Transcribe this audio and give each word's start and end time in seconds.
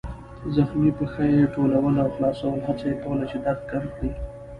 زخمي 0.55 0.91
پښه 0.97 1.23
يې 1.33 1.43
ټولول 1.55 1.93
او 2.03 2.09
خلاصول، 2.15 2.59
هڅه 2.67 2.85
یې 2.89 2.95
کوله 3.03 3.25
چې 3.31 3.37
درد 3.45 3.61
کم 3.71 3.83
کړي. 3.95 4.11